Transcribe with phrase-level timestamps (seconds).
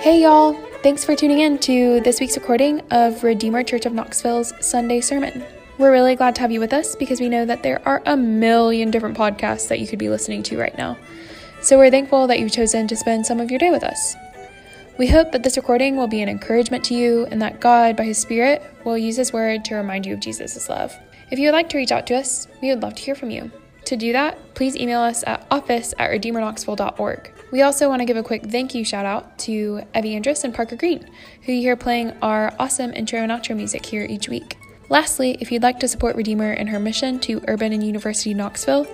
[0.00, 0.54] Hey, y'all!
[0.82, 5.44] Thanks for tuning in to this week's recording of Redeemer Church of Knoxville's Sunday Sermon.
[5.76, 8.16] We're really glad to have you with us because we know that there are a
[8.16, 10.96] million different podcasts that you could be listening to right now.
[11.60, 14.16] So we're thankful that you've chosen to spend some of your day with us.
[14.96, 18.04] We hope that this recording will be an encouragement to you and that God, by
[18.04, 20.98] His Spirit, will use His word to remind you of Jesus' love.
[21.30, 23.28] If you would like to reach out to us, we would love to hear from
[23.28, 23.50] you.
[23.84, 27.32] To do that, please email us at office at redeemerknoxville.org.
[27.52, 30.54] We also want to give a quick thank you shout out to Evie Andrus and
[30.54, 31.04] Parker Green,
[31.42, 34.56] who you hear playing our awesome intro and outro music here each week.
[34.88, 38.86] Lastly, if you'd like to support Redeemer in her mission to Urban and University Knoxville,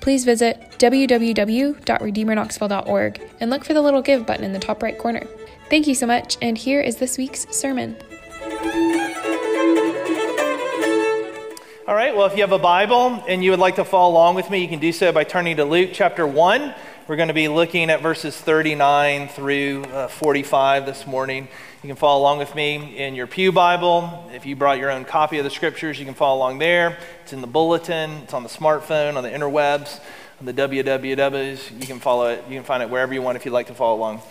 [0.00, 5.24] please visit www.redeemerknoxville.org and look for the little give button in the top right corner.
[5.68, 7.96] Thank you so much, and here is this week's sermon.
[11.86, 14.36] All right, well, if you have a Bible and you would like to follow along
[14.36, 16.74] with me, you can do so by turning to Luke chapter 1.
[17.10, 21.48] We're going to be looking at verses 39 through uh, 45 this morning.
[21.82, 24.30] You can follow along with me in your Pew Bible.
[24.32, 26.98] If you brought your own copy of the scriptures, you can follow along there.
[27.24, 29.98] It's in the bulletin, it's on the smartphone, on the interwebs,
[30.38, 31.80] on the wwws.
[31.80, 33.74] You can follow it, you can find it wherever you want if you'd like to
[33.74, 34.22] follow along.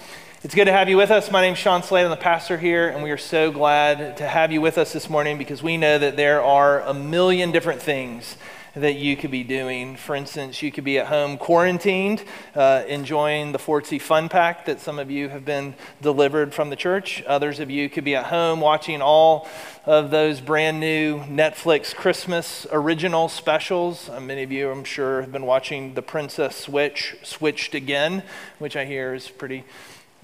[0.41, 1.29] It's good to have you with us.
[1.29, 2.05] My name's Sean Slade.
[2.05, 5.09] I'm the pastor here, and we are so glad to have you with us this
[5.09, 8.37] morning because we know that there are a million different things
[8.75, 9.95] that you could be doing.
[9.95, 12.23] For instance, you could be at home quarantined,
[12.55, 16.75] uh, enjoying the Fortsy Fun Pack that some of you have been delivered from the
[16.75, 17.23] church.
[17.23, 19.47] Others of you could be at home watching all
[19.85, 24.09] of those brand new Netflix Christmas original specials.
[24.09, 28.23] Uh, many of you, I'm sure, have been watching The Princess Switch, Switched Again,
[28.59, 29.63] which I hear is pretty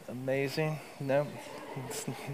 [0.08, 0.80] amazing.
[1.00, 1.28] No?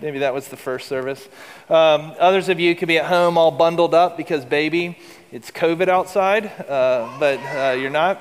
[0.01, 1.27] Maybe that was the first service.
[1.67, 4.99] Um, others of you could be at home all bundled up because, baby,
[5.31, 8.19] it's COVID outside, uh, but uh, you're not.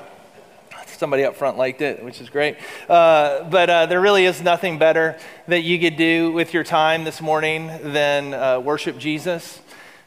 [0.86, 2.56] Somebody up front liked it, which is great.
[2.88, 7.02] Uh, but uh, there really is nothing better that you could do with your time
[7.02, 9.60] this morning than uh, worship Jesus.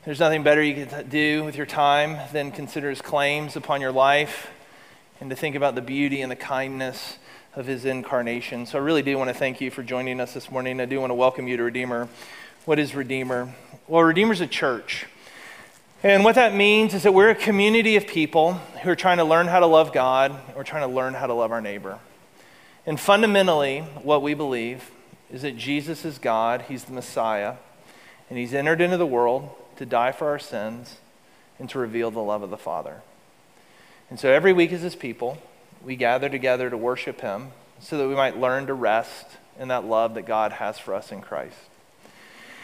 [0.05, 3.91] There's nothing better you could do with your time than consider his claims upon your
[3.91, 4.49] life
[5.19, 7.17] and to think about the beauty and the kindness
[7.53, 8.65] of his incarnation.
[8.65, 10.79] So I really do want to thank you for joining us this morning.
[10.79, 12.07] I do want to welcome you to Redeemer.
[12.63, 13.53] What is Redeemer?
[13.89, 15.05] Well, Redeemer's a church.
[16.03, 19.23] And what that means is that we're a community of people who are trying to
[19.23, 21.99] learn how to love God, we're trying to learn how to love our neighbor.
[22.85, 24.91] And fundamentally, what we believe
[25.31, 27.55] is that Jesus is God, He's the Messiah,
[28.29, 30.97] and He's entered into the world to die for our sins
[31.57, 33.01] and to reveal the love of the Father.
[34.09, 35.37] And so every week as His people,
[35.81, 39.25] we gather together to worship Him so that we might learn to rest
[39.57, 41.55] in that love that God has for us in Christ.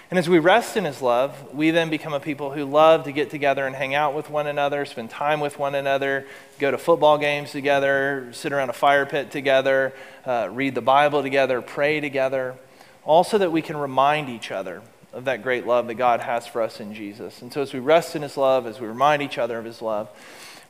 [0.10, 3.12] And as we rest in His love, we then become a people who love to
[3.12, 6.26] get together and hang out with one another, spend time with one another,
[6.58, 9.94] go to football games together, sit around a fire pit together,
[10.26, 12.56] uh, read the Bible together, pray together,
[13.04, 14.82] also that we can remind each other
[15.14, 17.44] of that great love that God has for us in Jesus.
[17.44, 19.80] And so as we rest in His love, as we remind each other of His
[19.80, 20.10] love,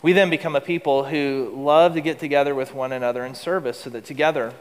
[0.01, 3.79] we then become a people who love to get together with one another in service
[3.79, 4.53] so that together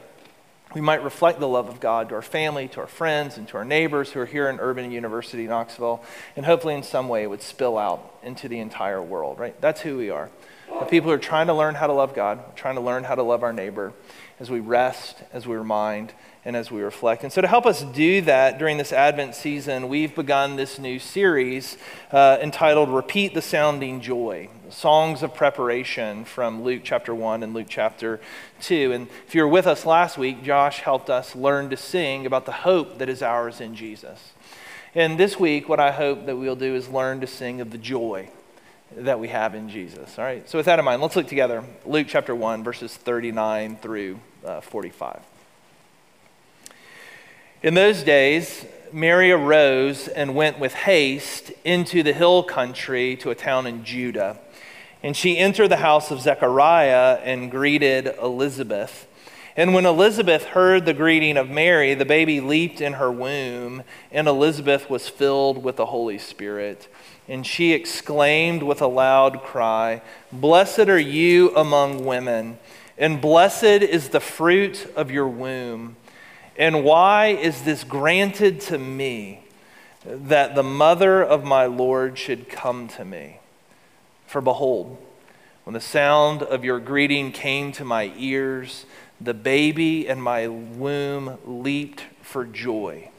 [0.73, 3.57] we might reflect the love of God to our family, to our friends, and to
[3.57, 6.03] our neighbors who are here in Urban University, Knoxville,
[6.35, 9.59] and hopefully in some way it would spill out into the entire world, right?
[9.61, 10.29] That's who we are.
[10.67, 13.15] The people who are trying to learn how to love God, trying to learn how
[13.15, 13.93] to love our neighbor
[14.39, 16.13] as we rest, as we remind,
[16.45, 17.23] and as we reflect.
[17.23, 20.99] And so, to help us do that during this Advent season, we've begun this new
[20.99, 21.77] series
[22.11, 27.67] uh, entitled Repeat the Sounding Joy Songs of Preparation from Luke chapter 1 and Luke
[27.69, 28.21] chapter
[28.61, 28.93] 2.
[28.93, 32.45] And if you were with us last week, Josh helped us learn to sing about
[32.45, 34.31] the hope that is ours in Jesus.
[34.95, 37.77] And this week, what I hope that we'll do is learn to sing of the
[37.77, 38.29] joy
[38.95, 40.17] that we have in Jesus.
[40.17, 41.63] All right, so with that in mind, let's look together.
[41.85, 45.21] Luke chapter 1, verses 39 through uh, 45.
[47.61, 53.35] In those days, Mary arose and went with haste into the hill country to a
[53.35, 54.39] town in Judah.
[55.03, 59.07] And she entered the house of Zechariah and greeted Elizabeth.
[59.57, 64.29] And when Elizabeth heard the greeting of Mary, the baby leaped in her womb, and
[64.29, 66.87] Elizabeth was filled with the Holy Spirit.
[67.27, 70.01] And she exclaimed with a loud cry,
[70.31, 72.57] Blessed are you among women,
[72.97, 75.97] and blessed is the fruit of your womb.
[76.59, 79.39] And why is this granted to me
[80.03, 83.39] that the mother of my Lord should come to me?
[84.27, 84.97] For behold,
[85.63, 88.85] when the sound of your greeting came to my ears,
[89.21, 93.09] the baby in my womb leaped for joy.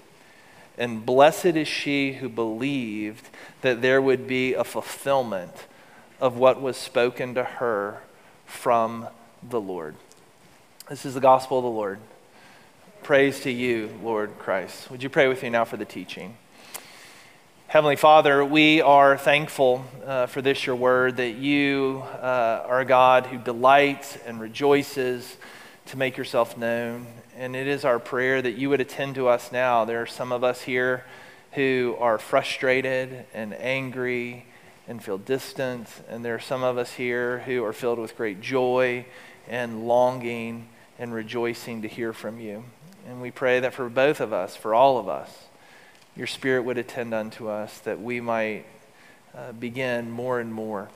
[0.76, 3.30] And blessed is she who believed
[3.62, 5.64] that there would be a fulfillment
[6.20, 8.02] of what was spoken to her
[8.44, 9.08] from
[9.42, 9.94] the Lord.
[10.90, 12.00] This is the gospel of the Lord.
[13.02, 14.90] Praise to you, Lord Christ.
[14.90, 16.36] Would you pray with me now for the teaching?
[17.66, 22.84] Heavenly Father, we are thankful uh, for this, your word, that you uh, are a
[22.84, 25.38] God who delights and rejoices
[25.86, 27.06] to make yourself known.
[27.36, 29.84] And it is our prayer that you would attend to us now.
[29.84, 31.04] There are some of us here
[31.52, 34.46] who are frustrated and angry
[34.86, 35.88] and feel distant.
[36.08, 39.06] And there are some of us here who are filled with great joy
[39.48, 40.68] and longing
[40.98, 42.62] and rejoicing to hear from you.
[43.10, 45.46] And we pray that for both of us, for all of us,
[46.14, 48.64] your Spirit would attend unto us, that we might
[49.36, 50.90] uh, begin more and more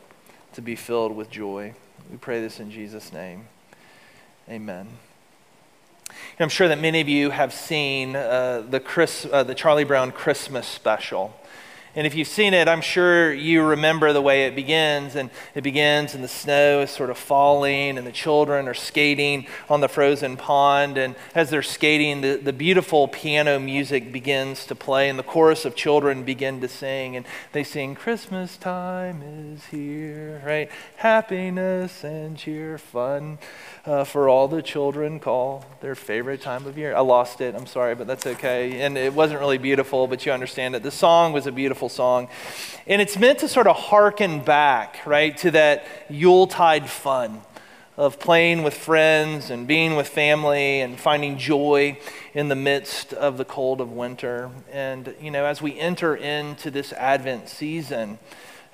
[0.52, 1.74] to be filled with joy.
[2.12, 3.46] We pray this in Jesus' name.
[4.48, 4.86] Amen.
[6.38, 10.12] I'm sure that many of you have seen uh, the, Chris, uh, the Charlie Brown
[10.12, 11.34] Christmas special.
[11.96, 15.14] And if you've seen it, I'm sure you remember the way it begins.
[15.14, 19.46] And it begins, and the snow is sort of falling, and the children are skating
[19.68, 20.98] on the frozen pond.
[20.98, 25.64] And as they're skating, the, the beautiful piano music begins to play, and the chorus
[25.64, 27.16] of children begin to sing.
[27.16, 30.70] And they sing, Christmas time is here, right?
[30.96, 33.38] Happiness and cheer, fun
[33.86, 36.94] uh, for all the children call their favorite time of year.
[36.94, 37.54] I lost it.
[37.54, 38.80] I'm sorry, but that's okay.
[38.80, 40.82] And it wasn't really beautiful, but you understand it.
[40.82, 42.28] The song was a beautiful song.
[42.86, 47.40] And it's meant to sort of harken back, right, to that Yuletide fun
[47.96, 51.96] of playing with friends and being with family and finding joy
[52.32, 54.50] in the midst of the cold of winter.
[54.72, 58.18] And, you know, as we enter into this Advent season,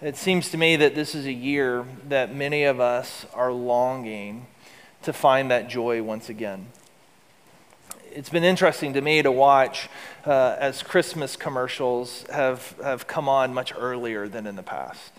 [0.00, 4.46] it seems to me that this is a year that many of us are longing
[5.02, 6.68] to find that joy once again.
[8.12, 9.88] It's been interesting to me to watch
[10.26, 15.12] uh, as Christmas commercials have, have come on much earlier than in the past.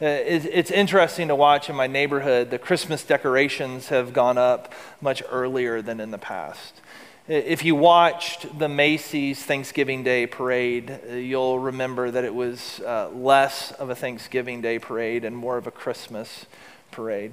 [0.00, 4.72] Uh, it's, it's interesting to watch in my neighborhood, the Christmas decorations have gone up
[5.00, 6.80] much earlier than in the past.
[7.26, 13.08] If you watched the Macy's Thanksgiving Day parade, uh, you'll remember that it was uh,
[13.12, 16.46] less of a Thanksgiving Day parade and more of a Christmas
[16.92, 17.32] parade.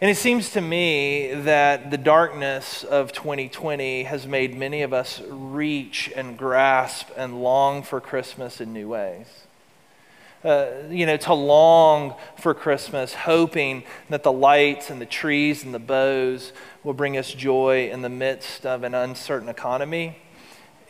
[0.00, 5.22] And it seems to me that the darkness of 2020 has made many of us
[5.28, 9.26] reach and grasp and long for Christmas in new ways.
[10.42, 15.72] Uh, you know, to long for Christmas, hoping that the lights and the trees and
[15.72, 16.52] the bows
[16.82, 20.18] will bring us joy in the midst of an uncertain economy,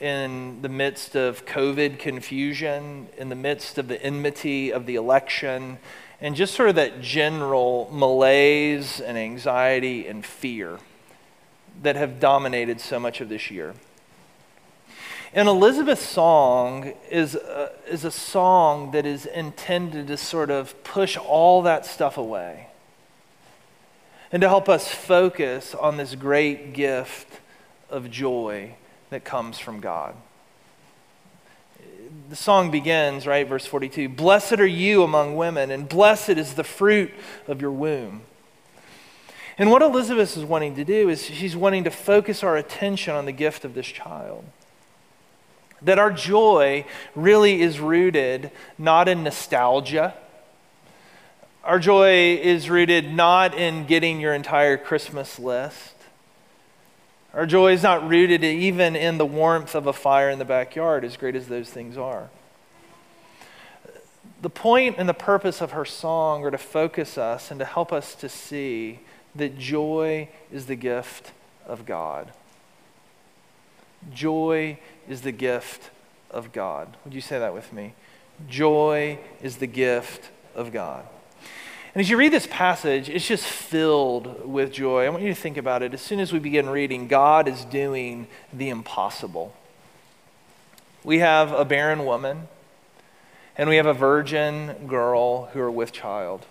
[0.01, 5.79] in the midst of COVID confusion, in the midst of the enmity of the election,
[6.25, 10.79] and just sort of that general malaise and anxiety and fear
[11.83, 13.75] that have dominated so much of this year.
[15.35, 21.19] And Elizabeth's song is a, is a song that is intended to sort of push
[21.19, 22.69] all that stuff away
[24.33, 27.39] and to help us focus on this great gift
[27.91, 28.77] of joy
[29.11, 30.17] that comes from God
[32.29, 36.65] the song begins, right, verse 42 Blessed are you among women, and blessed is the
[36.65, 37.13] fruit
[37.47, 38.23] of your womb.
[39.57, 43.25] And what Elizabeth is wanting to do is she's wanting to focus our attention on
[43.25, 44.45] the gift of this child.
[45.83, 50.15] That our joy really is rooted not in nostalgia.
[51.63, 55.94] Our joy is rooted not in getting your entire Christmas list.
[57.35, 61.05] Our joy is not rooted even in the warmth of a fire in the backyard,
[61.05, 62.31] as great as those things are.
[64.41, 67.93] The point and the purpose of her song are to focus us and to help
[67.93, 69.01] us to see
[69.35, 71.33] that joy is the gift
[71.67, 72.33] of God.
[74.13, 75.91] Joy is the gift
[76.31, 76.97] of God.
[77.05, 77.95] Would you say that with me?
[78.49, 81.05] Joy is the gift of God.
[81.95, 85.05] And as you read this passage, it's just filled with joy.
[85.05, 85.95] I want you to think about it.
[85.95, 89.55] As soon as we begin reading, God is doing the impossible.
[91.05, 92.49] We have a barren woman,
[93.57, 96.45] and we have a virgin girl who are with child.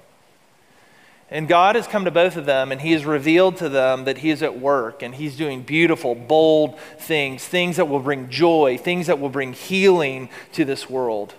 [1.29, 4.19] And God has come to both of them, and He has revealed to them that
[4.19, 8.77] He is at work, and He's doing beautiful, bold things, things that will bring joy,
[8.77, 11.33] things that will bring healing to this world.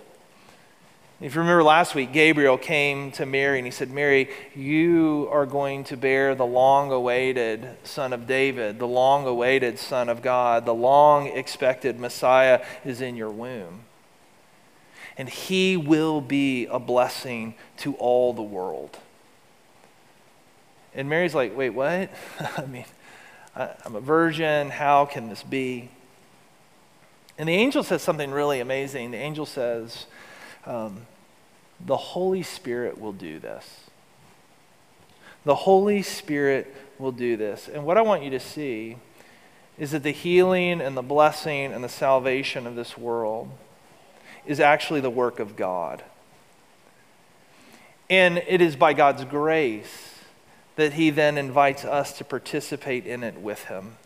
[1.21, 5.45] If you remember last week, Gabriel came to Mary and he said, Mary, you are
[5.45, 10.65] going to bear the long awaited Son of David, the long awaited Son of God,
[10.65, 13.85] the long expected Messiah is in your womb.
[15.17, 18.99] And he will be a blessing to all the world.
[20.93, 22.09] And Mary's like, wait, what?
[22.57, 22.85] I mean,
[23.55, 24.69] I'm a virgin.
[24.69, 25.91] How can this be?
[27.37, 29.11] And the angel says something really amazing.
[29.11, 30.07] The angel says,
[30.65, 31.05] um,
[31.85, 33.81] the Holy Spirit will do this.
[35.43, 37.69] The Holy Spirit will do this.
[37.71, 38.97] And what I want you to see
[39.77, 43.49] is that the healing and the blessing and the salvation of this world
[44.45, 46.03] is actually the work of God.
[48.09, 50.13] And it is by God's grace
[50.75, 53.97] that he then invites us to participate in it with him.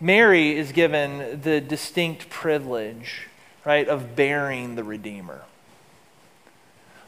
[0.00, 3.28] Mary is given the distinct privilege,
[3.66, 5.42] right, of bearing the Redeemer.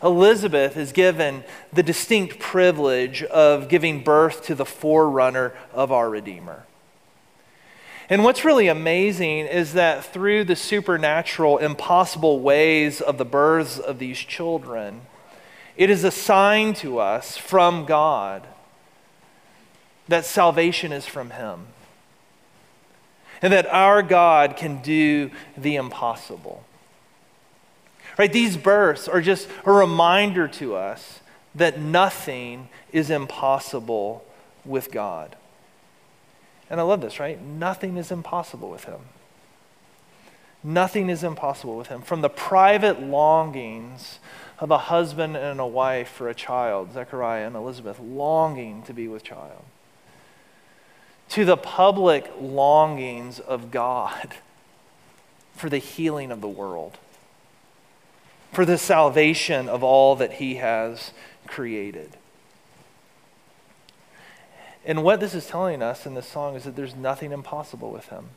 [0.02, 6.64] Elizabeth is given the distinct privilege of giving birth to the forerunner of our Redeemer.
[8.10, 13.98] And what's really amazing is that through the supernatural, impossible ways of the births of
[13.98, 15.02] these children,
[15.76, 18.46] it is a sign to us from God
[20.08, 21.68] that salvation is from Him.
[23.40, 26.64] And that our God can do the impossible.
[28.18, 28.32] Right?
[28.32, 31.20] These births are just a reminder to us
[31.54, 34.24] that nothing is impossible
[34.64, 35.36] with God.
[36.70, 37.40] And I love this, right?
[37.40, 39.00] Nothing is impossible with him.
[40.62, 42.02] Nothing is impossible with him.
[42.02, 44.18] From the private longings
[44.58, 49.06] of a husband and a wife for a child, Zechariah and Elizabeth longing to be
[49.06, 49.62] with child,
[51.30, 54.34] to the public longings of God
[55.56, 56.98] for the healing of the world,
[58.52, 61.12] for the salvation of all that he has
[61.46, 62.16] created.
[64.84, 68.08] And what this is telling us in this song is that there's nothing impossible with
[68.08, 68.30] him.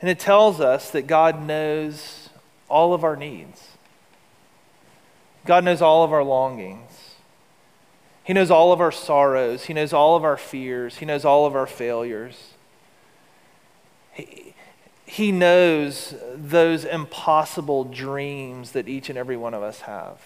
[0.00, 2.28] And it tells us that God knows
[2.68, 3.68] all of our needs.
[5.46, 7.07] God knows all of our longings.
[8.28, 9.64] He knows all of our sorrows.
[9.64, 10.98] He knows all of our fears.
[10.98, 12.52] He knows all of our failures.
[14.12, 14.54] He,
[15.06, 20.20] he knows those impossible dreams that each and every one of us have.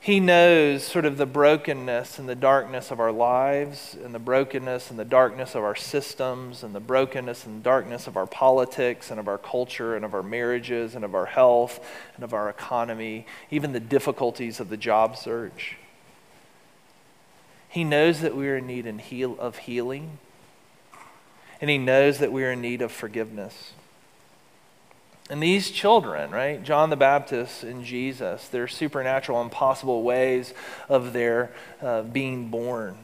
[0.00, 4.90] He knows sort of the brokenness and the darkness of our lives, and the brokenness
[4.90, 9.20] and the darkness of our systems, and the brokenness and darkness of our politics, and
[9.20, 11.78] of our culture, and of our marriages, and of our health,
[12.16, 15.76] and of our economy, even the difficulties of the job search.
[17.70, 20.18] He knows that we are in need of healing,
[21.60, 23.72] and He knows that we are in need of forgiveness.
[25.30, 30.52] And these children, right, John the Baptist and Jesus, their supernatural, impossible ways
[30.88, 32.98] of their uh, being born,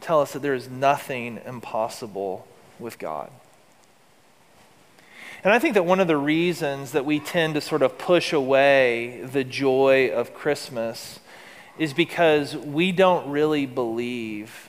[0.00, 2.48] tell us that there is nothing impossible
[2.80, 3.30] with God.
[5.44, 8.32] And I think that one of the reasons that we tend to sort of push
[8.32, 11.20] away the joy of Christmas
[11.78, 14.68] is because we don't really believe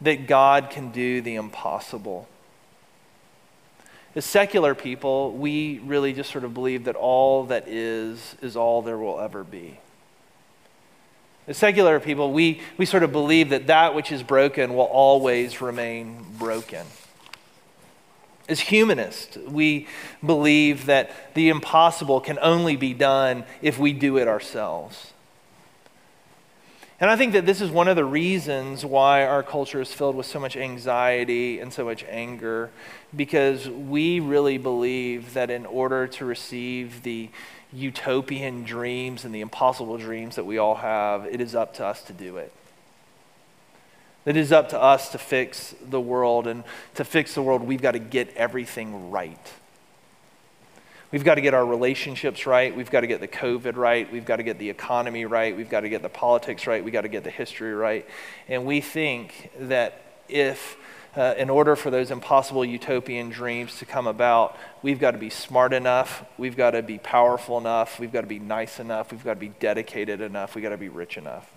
[0.00, 2.28] that God can do the impossible.
[4.14, 8.82] As secular people, we really just sort of believe that all that is, is all
[8.82, 9.78] there will ever be.
[11.46, 15.60] As secular people, we, we sort of believe that that which is broken will always
[15.60, 16.86] remain broken.
[18.48, 19.88] As humanists, we
[20.24, 25.12] believe that the impossible can only be done if we do it ourselves.
[27.02, 30.14] And I think that this is one of the reasons why our culture is filled
[30.14, 32.70] with so much anxiety and so much anger,
[33.16, 37.28] because we really believe that in order to receive the
[37.72, 42.02] utopian dreams and the impossible dreams that we all have, it is up to us
[42.02, 42.52] to do it.
[44.24, 46.62] It is up to us to fix the world, and
[46.94, 49.52] to fix the world, we've got to get everything right.
[51.12, 52.74] We've got to get our relationships right.
[52.74, 54.10] We've got to get the COVID right.
[54.10, 55.54] We've got to get the economy right.
[55.54, 56.82] We've got to get the politics right.
[56.82, 58.08] We've got to get the history right.
[58.48, 60.00] And we think that
[60.30, 60.78] if,
[61.14, 65.28] uh, in order for those impossible utopian dreams to come about, we've got to be
[65.28, 66.24] smart enough.
[66.38, 68.00] We've got to be powerful enough.
[68.00, 69.12] We've got to be nice enough.
[69.12, 70.54] We've got to be dedicated enough.
[70.54, 71.52] We've got to be rich enough.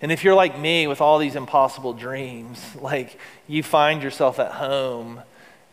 [0.00, 3.16] And if you're like me with all these impossible dreams, like
[3.46, 5.22] you find yourself at home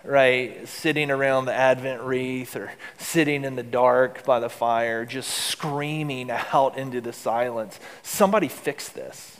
[0.03, 5.29] right, sitting around the Advent wreath or sitting in the dark by the fire, just
[5.29, 9.39] screaming out into the silence, somebody fix this.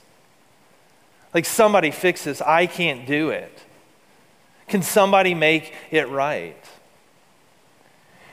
[1.34, 2.42] Like, somebody fix this.
[2.42, 3.58] I can't do it.
[4.68, 6.64] Can somebody make it right?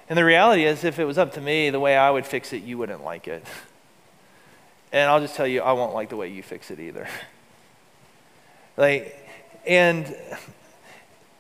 [0.09, 2.53] And the reality is, if it was up to me, the way I would fix
[2.53, 3.45] it, you wouldn't like it.
[4.93, 7.09] And I'll just tell you, I won't like the way you fix it either.
[8.77, 9.29] like,
[9.67, 10.17] and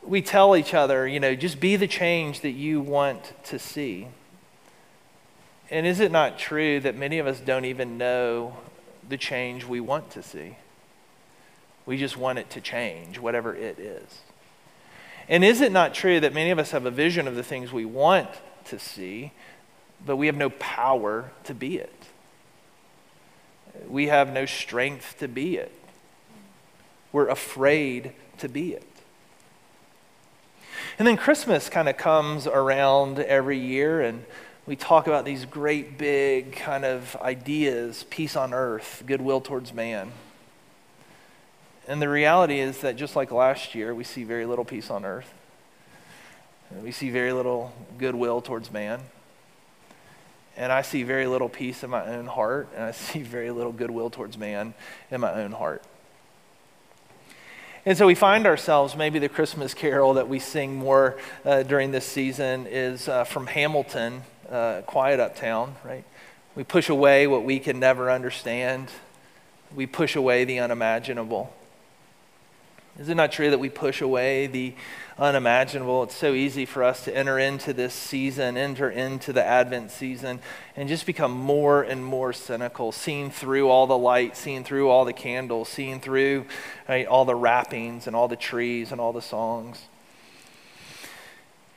[0.06, 4.08] we tell each other, you know, just be the change that you want to see.
[5.70, 8.56] And is it not true that many of us don't even know
[9.08, 10.56] the change we want to see?
[11.86, 14.20] We just want it to change, whatever it is.
[15.28, 17.72] And is it not true that many of us have a vision of the things
[17.72, 18.28] we want
[18.66, 19.32] to see,
[20.04, 21.92] but we have no power to be it?
[23.88, 25.72] We have no strength to be it.
[27.12, 28.95] we're afraid to be it.
[30.98, 34.24] And then Christmas kind of comes around every year, and
[34.64, 40.12] we talk about these great big kind of ideas peace on earth, goodwill towards man.
[41.86, 45.04] And the reality is that just like last year, we see very little peace on
[45.04, 45.34] earth.
[46.82, 49.00] We see very little goodwill towards man.
[50.56, 53.72] And I see very little peace in my own heart, and I see very little
[53.72, 54.72] goodwill towards man
[55.10, 55.82] in my own heart.
[57.87, 61.93] And so we find ourselves, maybe the Christmas carol that we sing more uh, during
[61.93, 66.02] this season is uh, from Hamilton, uh, Quiet Uptown, right?
[66.57, 68.88] We push away what we can never understand,
[69.73, 71.55] we push away the unimaginable.
[72.98, 74.72] Is it not true that we push away the
[75.18, 76.04] unimaginable?
[76.04, 80.40] It's so easy for us to enter into this season, enter into the Advent season,
[80.76, 85.04] and just become more and more cynical, seeing through all the light, seeing through all
[85.04, 86.46] the candles, seeing through
[86.88, 89.82] right, all the wrappings and all the trees and all the songs.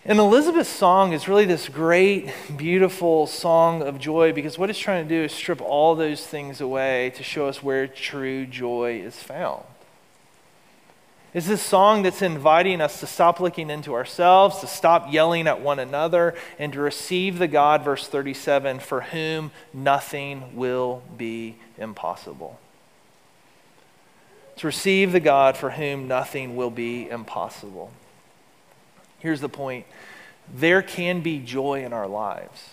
[0.05, 5.05] And Elizabeth's song is really this great, beautiful song of joy because what it's trying
[5.05, 9.21] to do is strip all those things away to show us where true joy is
[9.21, 9.65] found
[11.33, 15.61] is this song that's inviting us to stop looking into ourselves, to stop yelling at
[15.61, 22.59] one another, and to receive the God, verse 37, for whom nothing will be impossible.
[24.57, 27.91] To receive the God for whom nothing will be impossible.
[29.19, 29.85] Here's the point
[30.51, 32.69] there can be joy in our lives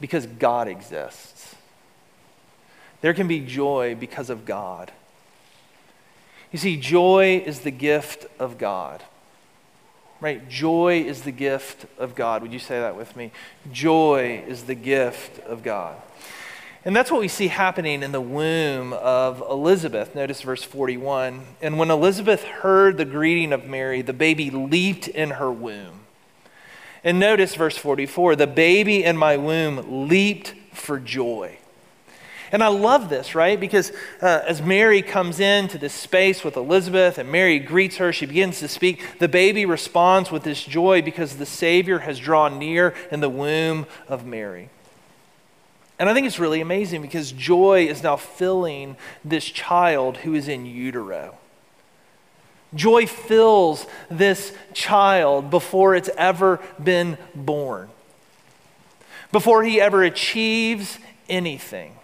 [0.00, 1.54] because God exists.
[3.00, 4.90] There can be joy because of God.
[6.52, 9.02] You see, joy is the gift of God.
[10.20, 10.46] Right?
[10.48, 12.42] Joy is the gift of God.
[12.42, 13.30] Would you say that with me?
[13.72, 15.96] Joy is the gift of God.
[16.84, 20.14] And that's what we see happening in the womb of Elizabeth.
[20.14, 21.42] Notice verse 41.
[21.60, 26.00] And when Elizabeth heard the greeting of Mary, the baby leaped in her womb.
[27.04, 31.59] And notice verse 44 the baby in my womb leaped for joy.
[32.52, 33.58] And I love this, right?
[33.58, 38.26] Because uh, as Mary comes into this space with Elizabeth and Mary greets her, she
[38.26, 39.18] begins to speak.
[39.18, 43.86] The baby responds with this joy because the Savior has drawn near in the womb
[44.08, 44.68] of Mary.
[45.98, 50.48] And I think it's really amazing because joy is now filling this child who is
[50.48, 51.36] in utero.
[52.74, 57.90] Joy fills this child before it's ever been born,
[59.30, 61.99] before he ever achieves anything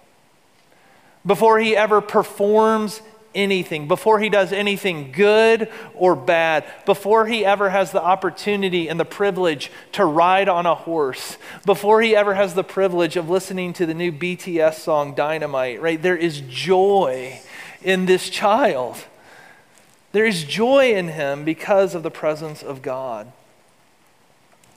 [1.27, 3.03] before he ever performs
[3.37, 8.99] anything, before he does anything good or bad, before he ever has the opportunity and
[8.99, 13.73] the privilege to ride on a horse, before he ever has the privilege of listening
[13.75, 16.01] to the new BTS song Dynamite, right?
[16.01, 17.41] There is joy
[17.83, 19.05] in this child.
[20.13, 23.31] There is joy in him because of the presence of God.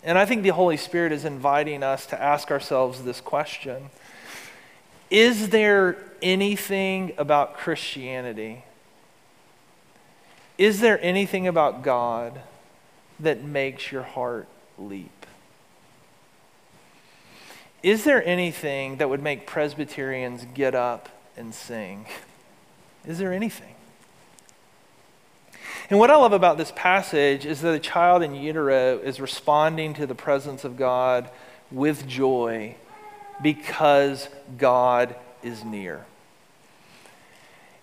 [0.04, 3.90] And I think the Holy Spirit is inviting us to ask ourselves this question
[5.10, 8.64] Is there anything about Christianity?
[10.58, 12.42] Is there anything about God
[13.20, 15.26] that makes your heart leap?
[17.82, 22.06] Is there anything that would make Presbyterians get up and sing?
[23.06, 23.76] Is there anything?
[25.90, 29.94] And what I love about this passage is that a child in utero is responding
[29.96, 31.30] to the presence of God
[31.72, 32.76] with joy
[33.42, 36.06] because God is near.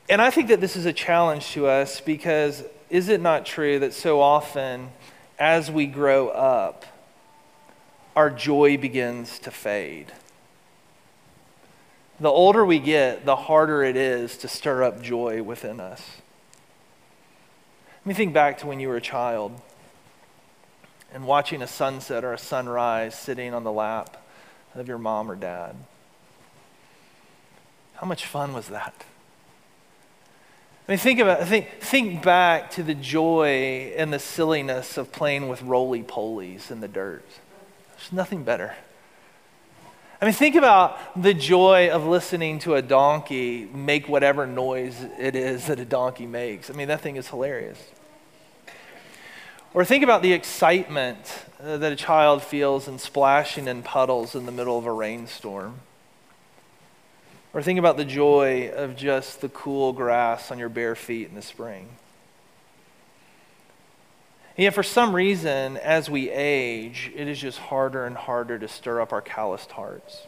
[0.08, 3.80] And I think that this is a challenge to us because is it not true
[3.80, 4.90] that so often
[5.38, 6.84] as we grow up,
[8.14, 10.12] our joy begins to fade?
[12.20, 16.02] The older we get, the harder it is to stir up joy within us.
[18.00, 19.60] Let me think back to when you were a child
[21.12, 24.24] and watching a sunset or a sunrise sitting on the lap
[24.74, 25.74] of your mom or dad.
[27.94, 29.04] How much fun was that?
[30.88, 35.48] I mean, think about think think back to the joy and the silliness of playing
[35.48, 37.26] with roly polies in the dirt.
[37.96, 38.74] There's nothing better.
[40.20, 45.34] I mean, think about the joy of listening to a donkey make whatever noise it
[45.34, 46.70] is that a donkey makes.
[46.70, 47.82] I mean, that thing is hilarious.
[49.74, 51.18] Or think about the excitement
[51.62, 55.80] uh, that a child feels in splashing in puddles in the middle of a rainstorm.
[57.56, 61.34] Or think about the joy of just the cool grass on your bare feet in
[61.34, 61.88] the spring.
[64.58, 68.68] And yet, for some reason, as we age, it is just harder and harder to
[68.68, 70.26] stir up our calloused hearts.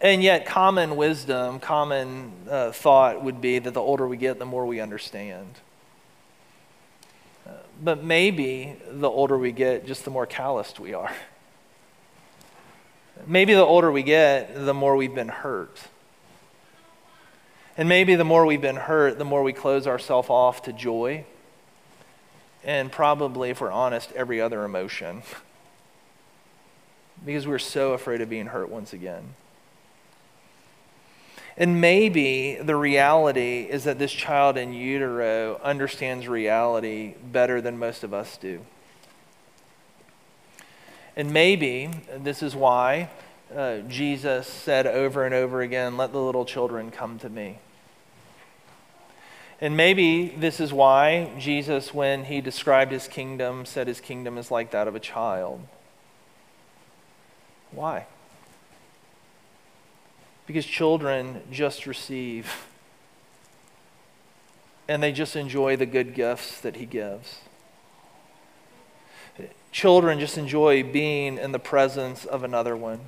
[0.00, 4.46] And yet, common wisdom, common uh, thought would be that the older we get, the
[4.46, 5.56] more we understand.
[7.46, 7.50] Uh,
[7.84, 11.12] but maybe the older we get, just the more calloused we are.
[13.26, 15.78] Maybe the older we get, the more we've been hurt.
[17.76, 21.24] And maybe the more we've been hurt, the more we close ourselves off to joy.
[22.64, 25.22] And probably, if we're honest, every other emotion.
[27.24, 29.34] because we're so afraid of being hurt once again.
[31.56, 38.04] And maybe the reality is that this child in utero understands reality better than most
[38.04, 38.64] of us do.
[41.16, 43.10] And maybe this is why
[43.54, 47.58] uh, Jesus said over and over again, Let the little children come to me.
[49.60, 54.50] And maybe this is why Jesus, when he described his kingdom, said his kingdom is
[54.50, 55.66] like that of a child.
[57.70, 58.06] Why?
[60.46, 62.66] Because children just receive
[64.88, 67.36] and they just enjoy the good gifts that he gives.
[69.72, 73.00] Children just enjoy being in the presence of another one.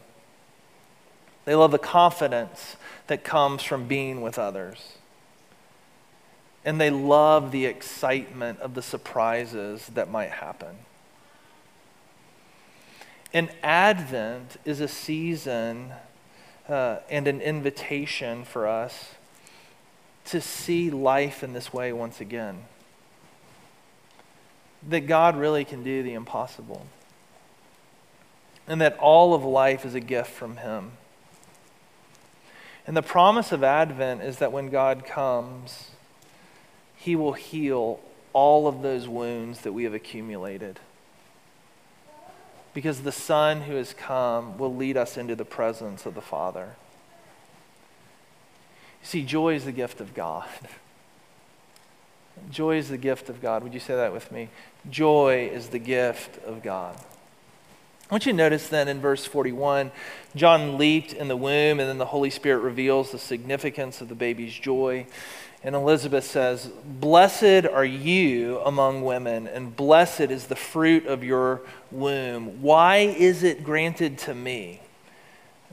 [1.44, 4.96] They love the confidence that comes from being with others.
[6.64, 10.76] And they love the excitement of the surprises that might happen.
[13.34, 15.92] And Advent is a season
[16.66, 19.10] uh, and an invitation for us
[20.26, 22.62] to see life in this way once again.
[24.88, 26.86] That God really can do the impossible.
[28.66, 30.92] And that all of life is a gift from Him.
[32.86, 35.90] And the promise of Advent is that when God comes,
[36.96, 38.00] He will heal
[38.32, 40.80] all of those wounds that we have accumulated
[42.74, 46.74] because the Son who has come will lead us into the presence of the Father.
[49.02, 50.48] See, joy is the gift of God.
[52.50, 53.62] Joy is the gift of God.
[53.62, 54.48] Would you say that with me?
[54.90, 56.96] Joy is the gift of God.
[58.10, 59.90] I want you to notice then in verse 41,
[60.36, 64.14] John leaped in the womb, and then the Holy Spirit reveals the significance of the
[64.14, 65.06] baby's joy.
[65.62, 71.62] And Elizabeth says, Blessed are you among women, and blessed is the fruit of your
[71.90, 72.60] womb.
[72.60, 74.82] Why is it granted to me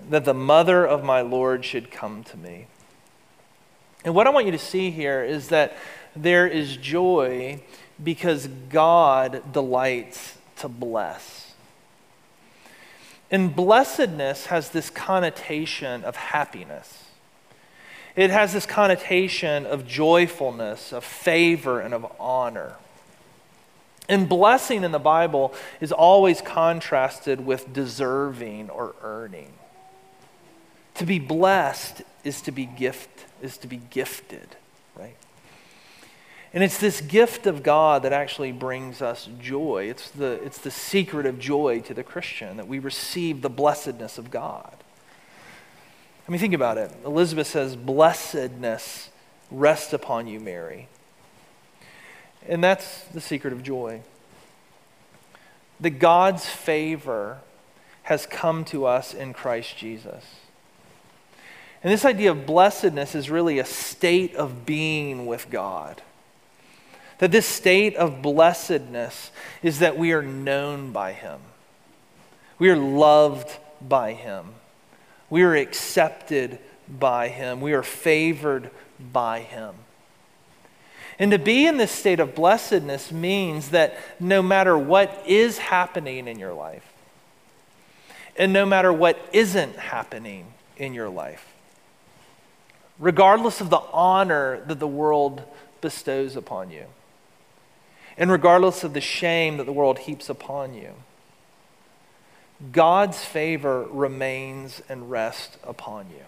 [0.09, 2.67] that the mother of my Lord should come to me?
[4.05, 5.75] And what I want you to see here is that
[6.15, 7.61] there is joy
[8.01, 11.53] because God delights to bless.
[13.29, 17.05] And blessedness has this connotation of happiness.
[18.15, 22.75] It has this connotation of joyfulness, of favor, and of honor.
[24.09, 29.53] And blessing in the Bible is always contrasted with deserving or earning.
[30.95, 34.55] To be blessed is to be gift is to be gifted?
[36.53, 39.85] And it's this gift of God that actually brings us joy.
[39.89, 44.17] It's the, it's the secret of joy to the Christian that we receive the blessedness
[44.17, 44.75] of God.
[46.27, 46.91] I mean, think about it.
[47.05, 49.09] Elizabeth says, Blessedness
[49.49, 50.87] rest upon you, Mary.
[52.47, 54.01] And that's the secret of joy.
[55.79, 57.39] That God's favor
[58.03, 60.25] has come to us in Christ Jesus.
[61.83, 66.01] And this idea of blessedness is really a state of being with God.
[67.21, 69.29] That this state of blessedness
[69.61, 71.39] is that we are known by Him,
[72.57, 74.47] we are loved by Him.
[75.29, 76.57] We are accepted
[76.89, 77.61] by Him.
[77.61, 78.71] We are favored
[79.13, 79.75] by Him.
[81.19, 86.27] And to be in this state of blessedness means that no matter what is happening
[86.27, 86.91] in your life,
[88.35, 91.53] and no matter what isn't happening in your life,
[92.97, 95.43] regardless of the honor that the world
[95.81, 96.85] bestows upon you,
[98.17, 100.93] and regardless of the shame that the world heaps upon you,
[102.71, 106.25] God's favor remains and rests upon you.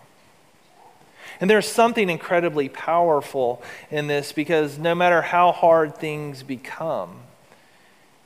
[1.40, 7.20] And there's something incredibly powerful in this because no matter how hard things become,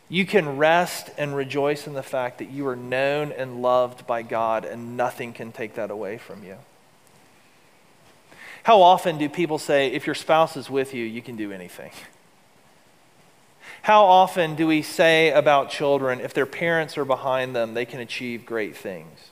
[0.10, 4.22] you can rest and rejoice in the fact that you are known and loved by
[4.22, 6.56] God, and nothing can take that away from you.
[8.64, 11.92] How often do people say, if your spouse is with you, you can do anything?
[13.84, 18.00] How often do we say about children, if their parents are behind them, they can
[18.00, 19.30] achieve great things?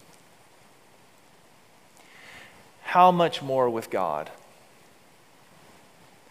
[2.84, 4.30] How much more with God?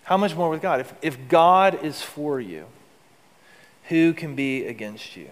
[0.04, 0.80] How much more with God?
[0.80, 2.66] If, if God is for you,
[3.88, 5.30] who can be against you?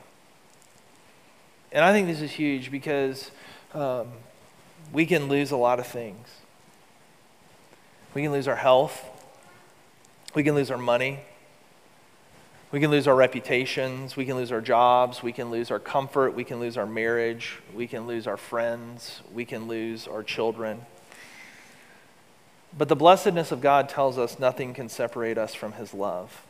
[1.70, 3.30] And I think this is huge because
[3.72, 4.08] um,
[4.92, 6.28] we can lose a lot of things.
[8.14, 9.02] We can lose our health.
[10.34, 11.20] We can lose our money.
[12.72, 14.16] We can lose our reputations.
[14.16, 15.22] We can lose our jobs.
[15.22, 16.34] We can lose our comfort.
[16.34, 17.58] We can lose our marriage.
[17.74, 19.20] We can lose our friends.
[19.32, 20.86] We can lose our children.
[22.76, 26.46] But the blessedness of God tells us nothing can separate us from his love.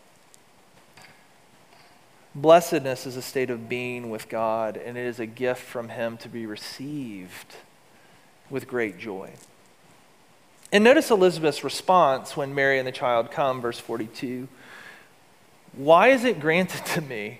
[2.36, 6.16] Blessedness is a state of being with God, and it is a gift from him
[6.18, 7.56] to be received
[8.48, 9.32] with great joy.
[10.70, 14.48] And notice Elizabeth's response when Mary and the child come, verse 42.
[15.72, 17.38] Why is it granted to me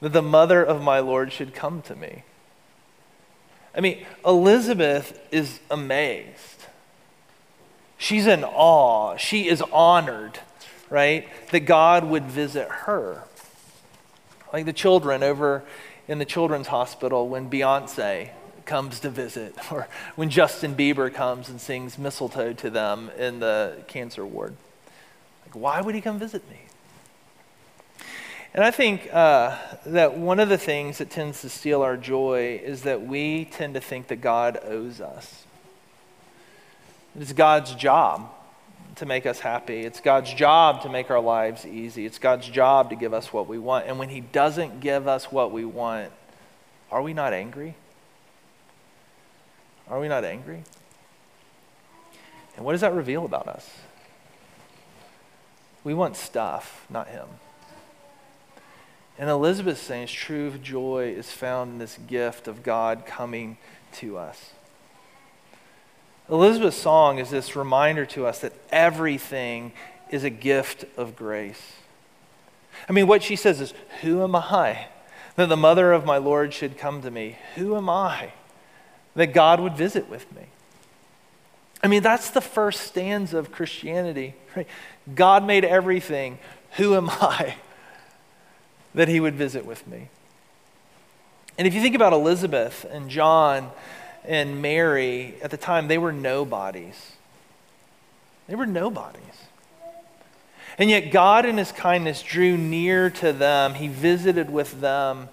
[0.00, 2.22] that the mother of my Lord should come to me?
[3.74, 6.64] I mean, Elizabeth is amazed.
[7.98, 9.16] She's in awe.
[9.16, 10.38] She is honored,
[10.88, 11.28] right?
[11.50, 13.24] That God would visit her.
[14.52, 15.62] Like the children over
[16.08, 18.30] in the children's hospital when Beyonce
[18.64, 23.76] comes to visit, or when Justin Bieber comes and sings mistletoe to them in the
[23.86, 24.56] cancer ward.
[25.44, 26.65] Like, why would he come visit me?
[28.56, 32.58] And I think uh, that one of the things that tends to steal our joy
[32.64, 35.44] is that we tend to think that God owes us.
[37.20, 38.30] It's God's job
[38.94, 39.80] to make us happy.
[39.80, 42.06] It's God's job to make our lives easy.
[42.06, 43.88] It's God's job to give us what we want.
[43.88, 46.10] And when He doesn't give us what we want,
[46.90, 47.74] are we not angry?
[49.86, 50.62] Are we not angry?
[52.56, 53.68] And what does that reveal about us?
[55.84, 57.28] We want stuff, not Him.
[59.18, 63.56] And Elizabeth's saying true joy is found in this gift of God coming
[63.94, 64.50] to us.
[66.28, 69.72] Elizabeth's song is this reminder to us that everything
[70.10, 71.74] is a gift of grace.
[72.88, 74.88] I mean, what she says is, Who am I
[75.36, 77.38] that the mother of my Lord should come to me?
[77.54, 78.32] Who am I
[79.16, 80.42] that God would visit with me.
[81.82, 84.34] I mean, that's the first stanza of Christianity.
[84.54, 84.68] Right?
[85.14, 86.38] God made everything.
[86.72, 87.56] Who am I
[88.96, 90.08] that he would visit with me?
[91.56, 93.70] And if you think about Elizabeth and John
[94.24, 97.12] and Mary at the time, they were nobodies.
[98.48, 99.22] They were nobodies.
[100.78, 103.74] And yet, God, in his kindness, drew near to them.
[103.74, 105.28] He visited with them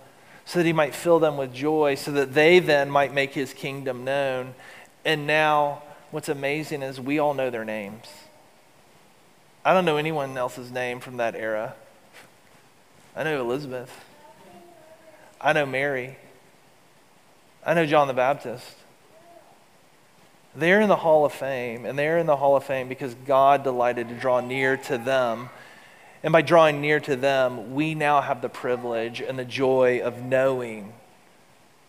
[0.45, 3.54] so that he might fill them with joy, so that they then might make his
[3.54, 4.54] kingdom known.
[5.06, 8.08] And now, what's amazing is we all know their names.
[9.65, 11.76] I don't know anyone else's name from that era.
[13.15, 13.91] I know Elizabeth.
[15.39, 16.17] I know Mary.
[17.65, 18.65] I know John the Baptist.
[20.56, 23.63] They're in the Hall of Fame, and they're in the Hall of Fame because God
[23.63, 25.49] delighted to draw near to them
[26.23, 30.21] and by drawing near to them, we now have the privilege and the joy of
[30.21, 30.93] knowing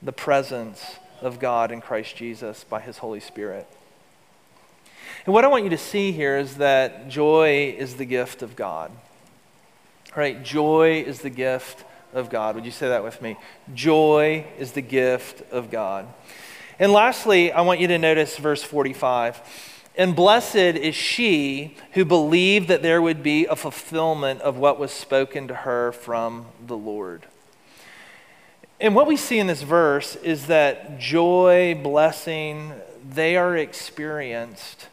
[0.02, 3.68] the presence of God in Christ Jesus by his Holy Spirit.
[5.24, 8.56] And what I want you to see here is that joy is the gift of
[8.56, 8.90] God.
[10.16, 10.42] Right?
[10.42, 12.54] Joy is the gift of God.
[12.54, 13.36] Would you say that with me?
[13.74, 16.06] Joy is the gift of God.
[16.78, 19.40] And lastly, I want you to notice verse 45.
[19.96, 24.90] And blessed is she who believed that there would be a fulfillment of what was
[24.90, 27.26] spoken to her from the Lord.
[28.80, 32.72] And what we see in this verse is that joy, blessing,
[33.08, 34.88] they are experienced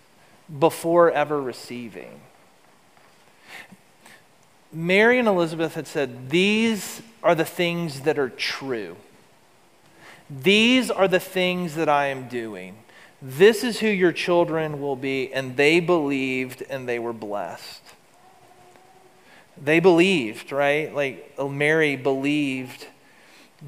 [0.59, 2.21] before ever receiving.
[4.73, 8.95] Mary and Elizabeth had said, These are the things that are true.
[10.29, 12.77] These are the things that I am doing.
[13.21, 15.31] This is who your children will be.
[15.33, 17.81] And they believed and they were blessed.
[19.61, 20.93] They believed, right?
[20.93, 22.87] Like oh, Mary believed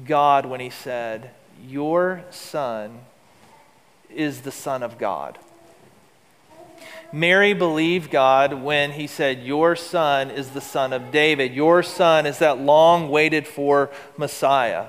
[0.06, 1.30] God when he said,
[1.66, 3.00] Your son
[4.10, 5.38] is the Son of God.
[7.14, 11.54] Mary believed God when he said, Your son is the son of David.
[11.54, 14.86] Your son is that long waited for Messiah.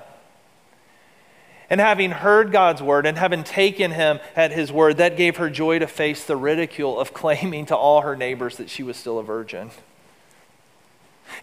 [1.69, 5.51] And having heard God's word and having taken him at his word, that gave her
[5.51, 9.19] joy to face the ridicule of claiming to all her neighbors that she was still
[9.19, 9.69] a virgin.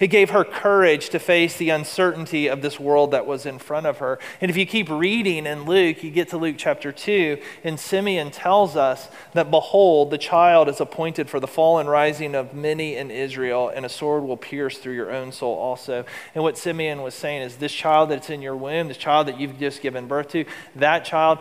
[0.00, 3.86] It gave her courage to face the uncertainty of this world that was in front
[3.86, 4.18] of her.
[4.40, 8.30] And if you keep reading in Luke, you get to Luke chapter 2, and Simeon
[8.30, 12.96] tells us that, Behold, the child is appointed for the fall and rising of many
[12.96, 16.04] in Israel, and a sword will pierce through your own soul also.
[16.34, 19.38] And what Simeon was saying is, This child that's in your womb, this child that
[19.38, 20.44] you've just given birth to,
[20.76, 21.38] that child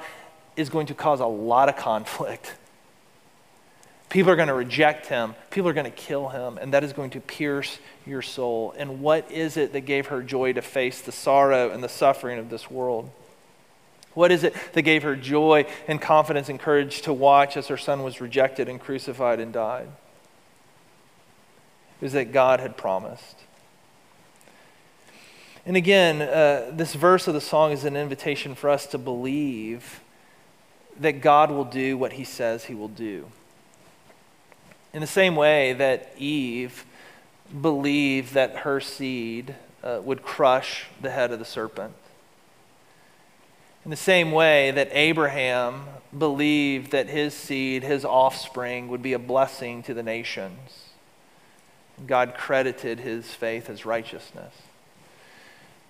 [0.56, 2.56] is going to cause a lot of conflict
[4.12, 5.36] People are going to reject him.
[5.52, 8.76] People are going to kill him, and that is going to pierce your soul.
[8.78, 12.38] And what is it that gave her joy to face the sorrow and the suffering
[12.38, 13.10] of this world?
[14.14, 17.78] What is it that gave her joy and confidence and courage to watch as her
[17.78, 19.88] son was rejected and crucified and died?
[22.02, 23.38] It was that God had promised.
[25.66, 30.02] And again, uh, this verse of the song is an invitation for us to believe
[31.00, 33.28] that God will do what he says he will do.
[34.94, 36.86] In the same way that Eve
[37.62, 41.94] believed that her seed uh, would crush the head of the serpent.
[43.84, 45.86] In the same way that Abraham
[46.18, 50.90] believed that his seed, his offspring, would be a blessing to the nations.
[52.06, 54.54] God credited his faith as righteousness.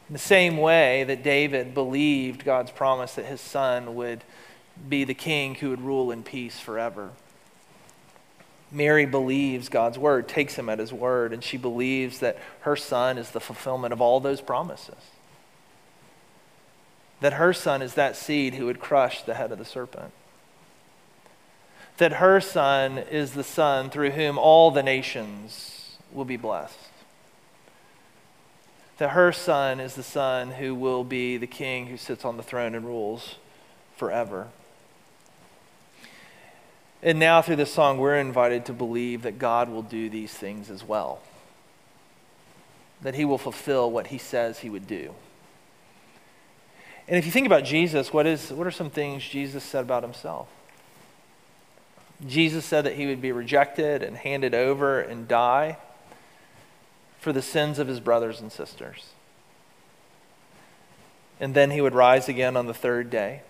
[0.07, 4.23] In the same way that David believed God's promise that his son would
[4.87, 7.11] be the king who would rule in peace forever.
[8.71, 13.17] Mary believes God's word, takes him at his word, and she believes that her son
[13.17, 14.95] is the fulfillment of all those promises.
[17.19, 20.13] That her son is that seed who would crush the head of the serpent.
[21.97, 26.91] That her son is the son through whom all the nations will be blessed
[29.01, 32.43] that her son is the son who will be the king who sits on the
[32.43, 33.37] throne and rules
[33.97, 34.47] forever.
[37.03, 40.69] And now, through this song, we're invited to believe that God will do these things
[40.69, 41.19] as well,
[43.01, 45.13] that he will fulfill what he says he would do.
[47.07, 50.03] And if you think about Jesus, what, is, what are some things Jesus said about
[50.03, 50.47] himself?
[52.27, 55.77] Jesus said that he would be rejected and handed over and die
[57.19, 59.09] for the sins of his brothers and sisters.
[61.39, 63.41] And then he would rise again on the third day.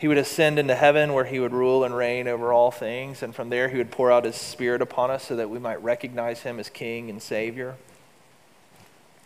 [0.00, 3.22] He would ascend into heaven where he would rule and reign over all things.
[3.22, 5.82] And from there, he would pour out his spirit upon us so that we might
[5.82, 7.76] recognize him as King and Savior.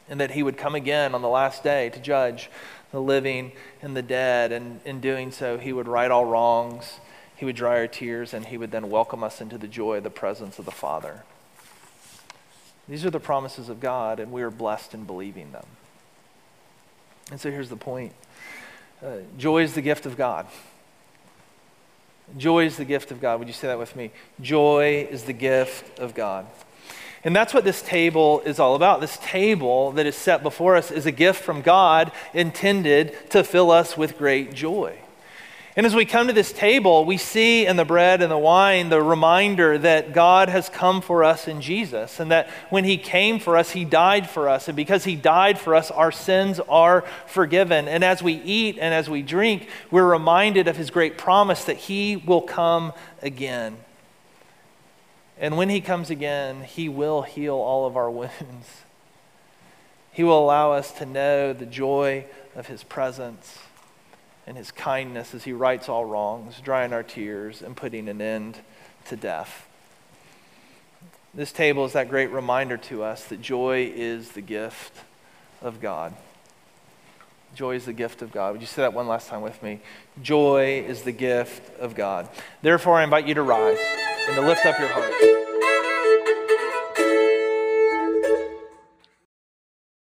[0.08, 2.50] And that he would come again on the last day to judge
[2.90, 4.50] the living and the dead.
[4.50, 6.98] And in doing so, he would right all wrongs,
[7.36, 10.02] he would dry our tears, and he would then welcome us into the joy of
[10.02, 11.22] the presence of the Father.
[12.88, 15.66] These are the promises of God, and we are blessed in believing them.
[17.30, 18.12] And so here's the point
[19.04, 20.46] uh, joy is the gift of God.
[22.38, 23.38] Joy is the gift of God.
[23.38, 24.10] Would you say that with me?
[24.40, 26.46] Joy is the gift of God.
[27.22, 29.00] And that's what this table is all about.
[29.00, 33.70] This table that is set before us is a gift from God intended to fill
[33.70, 34.98] us with great joy.
[35.76, 38.90] And as we come to this table, we see in the bread and the wine
[38.90, 43.40] the reminder that God has come for us in Jesus, and that when He came
[43.40, 44.68] for us, He died for us.
[44.68, 47.88] And because He died for us, our sins are forgiven.
[47.88, 51.76] And as we eat and as we drink, we're reminded of His great promise that
[51.76, 53.76] He will come again.
[55.40, 58.84] And when He comes again, He will heal all of our wounds.
[60.12, 63.58] He will allow us to know the joy of His presence
[64.46, 68.58] and his kindness as he rights all wrongs, drying our tears and putting an end
[69.06, 69.66] to death.
[71.32, 74.98] This table is that great reminder to us that joy is the gift
[75.62, 76.14] of God.
[77.54, 78.52] Joy is the gift of God.
[78.52, 79.80] Would you say that one last time with me?
[80.22, 82.28] Joy is the gift of God.
[82.62, 83.78] Therefore, I invite you to rise
[84.26, 85.33] and to lift up your heart.